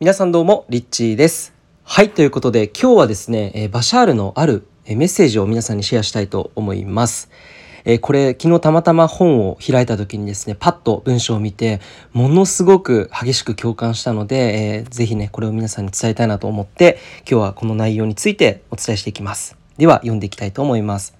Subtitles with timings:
[0.00, 1.54] 皆さんどうも、リッチーです。
[1.84, 7.30] はい、ということで今日はですね、えバシャールのあるメッセージを皆さんにシェアしたいと思います。
[7.84, 11.80] えこれ昨日たまたま本を開いた時にですね、パッと文章を見て、
[12.12, 19.56] ものすごく激しく共感したので、えー、ぜひね、これを皆さんに伝えたいなと思って、今日はこの内容についてお伝えしていきます。
[19.78, 21.14] では、読んでいきたいと思います。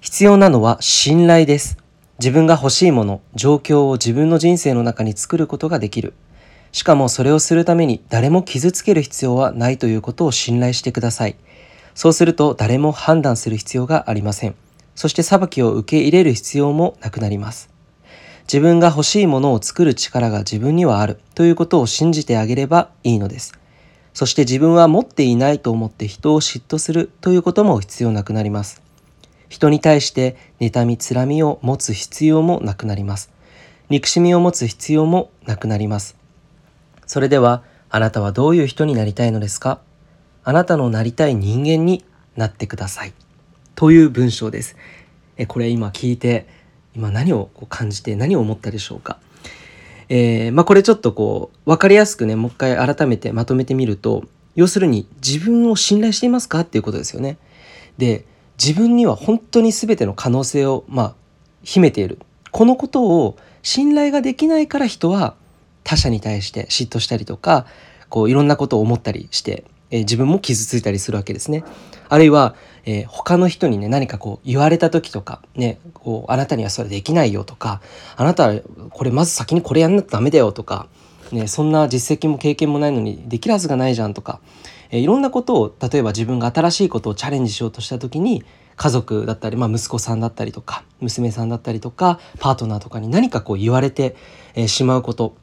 [0.00, 1.76] 必要なのは信頼です。
[2.18, 6.14] 自分が欲しいもの、状況を自分の人生の中に作ることができる。
[6.74, 11.36] しかもそれをするために誰も傷つける必要はないということを信頼してください。
[11.94, 14.56] そうすると誰も判断する必要がありません。
[14.96, 17.70] そして裁きを受け入れる必要もなくなります。
[18.48, 23.56] 自分が欲しいものを作る力が自分にはあるということを信じてあげればいいのです。
[24.12, 28.82] そして自分は持っていないと思って人を嫉妬するということも必要なくなります。
[29.48, 33.30] 人に対して妬みつらみを持つ必要もなくなります。
[33.90, 36.23] 憎しみを持つ必要もなくなります。
[37.14, 39.78] それではあなたはどういう人になりたいのですか？
[40.42, 43.12] あなたのなりたい人間になってください。
[43.76, 44.76] という文章です。
[45.36, 46.48] えこれ今聞いて
[46.96, 49.20] 今何を感じて何を思ったでしょうか？
[50.08, 54.24] えー、まあ、これちょっとこう分かりやすくねもう一回改めてまとめてみると
[54.56, 56.62] 要するに自分を信頼していますか？
[56.62, 57.38] っていうことですよね。
[57.96, 58.24] で
[58.60, 61.14] 自分には本当に全ての可能性をまあ
[61.62, 62.18] 秘めている
[62.50, 65.36] このことを信頼ができないから人は
[65.84, 67.66] 他者に対して嫉妬したりとか
[68.08, 71.64] こういろんなことを思ったりして、えー、自分も傷ついたりするわけですね。
[72.08, 72.54] あるいは、
[72.84, 77.80] えー、他の人にね何かこう言われた時とかねこうあなたにはそれできないよとか
[78.16, 78.60] あなたは
[78.90, 80.86] これまず先にこれやんなきゃダメだよとか、
[81.32, 84.40] ね、そんな実績も経験もないのにできるはずがないじゃんとか、
[84.90, 88.44] えー、いろんなことを例えば自分が新しいことをチャレンジしようとした時に
[88.76, 94.16] 家族だったり、まあ、息子さんだったりとか娘さんだったりとかパートナーとかに何かこう言われて、
[94.54, 95.36] え、しまうこと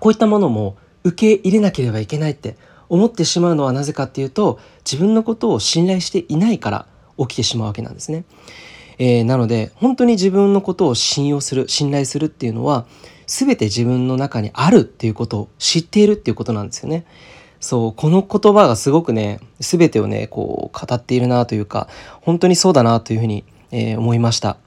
[0.00, 2.56] こういったものも受け入れなければいけないって
[2.88, 6.86] 思ってしまうのはなぜかっていうと自分のことを信頼していないから
[7.18, 8.24] 起きてしまうわけなんですね。
[8.98, 12.86] えー、なので本当に自分のことを信用する信頼するっていうのは
[13.26, 17.04] 全て自分の中にあるっていうことを知っているっていうことなんですよね。
[17.60, 21.88] そうこの言葉がすごくね全てをねこう語っているなというか
[22.22, 24.58] 本当にそうだなというふうに、えー、思いました、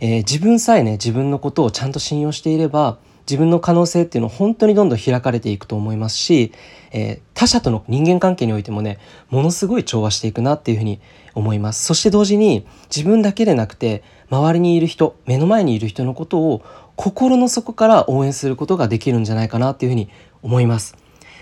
[0.00, 2.98] えー、自分さえね自分のことをちゃんと信用していれば
[3.28, 6.52] 自分の可能性っていうのを本当にどんどん開かれていくと思いますし、
[6.92, 8.98] えー、他者との人間関係においてもね
[9.30, 11.00] ものすごい調和していくなっていうふうに
[11.34, 16.62] 思いますそして同時に自分だけでなくて周りにいる人目の前にいる人のことを
[16.96, 20.10] 心の底から応援することができるんじゃないかなっていうふうに
[20.42, 20.96] 思います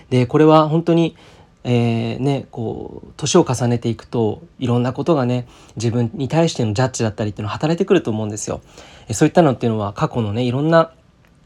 [0.08, 1.16] でこれは本当に
[1.64, 8.62] えー、ね、こう年を重ねていくといろんなことがね自分に対してのジャッジだったりっていうのは働いてくると思うんですよ。
[9.12, 10.92] そういったのっていうのは過去のねいろんな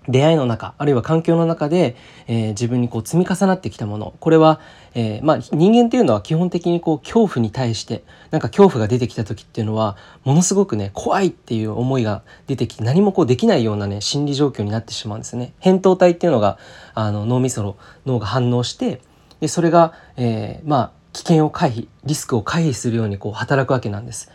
[0.08, 1.96] 出会いの中あるいは環境の中で、
[2.26, 4.60] えー、自分にこう積み重なってきたものこれは、
[4.94, 15.52] えー、まあ、人間っていうのは基本的にこう恐怖に対してなんか恐怖が出てきた時っていうのはものすごくね怖いっていう思いが出てきて何もこうできないようなね心理状況になってしまうんですね。
[15.60, 16.58] 扁桃体っていうのが
[16.94, 19.00] あの脳みその脳が反応して
[19.40, 24.30] でそれが、えー、まあ危険を回避リスクを回避するようにこう働くわけなんです。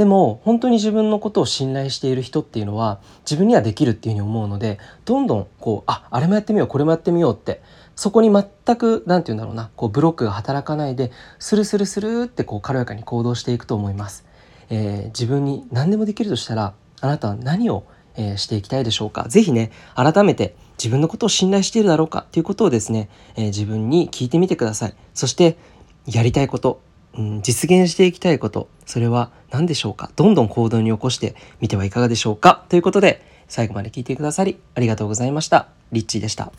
[0.00, 7.60] でも本当に自分のことを信頼している人っていうのは自分にはできるっていうふうに思うのでどんどんこうああれもやってみようこれもやってみようって
[7.96, 14.24] そこに全く何て言うんだろうなこうブロックが働かないでスルスルスルってこう軽やかに行動していくと思います。
[14.70, 16.72] えー、自分に何でもできるとしたら
[17.02, 17.84] あなたは何を、
[18.16, 19.26] えー、していきたいでしょうか？
[19.28, 25.58] 是非ね改めて自分のことを信頼しているだろうかということをですね、えー、自分に聞いてみてくださいそして
[26.06, 26.80] やりたいこと
[27.14, 28.68] うん、実現していきたいこと。
[28.86, 30.10] それは何でしょうか？
[30.16, 32.64] どんどん行動に起こしてみてはいかがでしょうか？
[32.68, 35.68] ということで最後まで聞いてくださりありがとうございました。
[35.92, 36.52] リッチーでした。